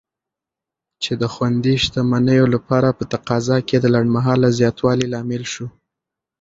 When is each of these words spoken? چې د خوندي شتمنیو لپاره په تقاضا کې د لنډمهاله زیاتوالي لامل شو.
چې 1.03 1.11
د 1.21 1.23
خوندي 1.33 1.75
شتمنیو 1.83 2.45
لپاره 2.55 2.89
په 2.97 3.03
تقاضا 3.13 3.57
کې 3.67 3.77
د 3.79 3.85
لنډمهاله 3.93 4.47
زیاتوالي 4.59 5.07
لامل 5.13 5.43
شو. 5.53 5.67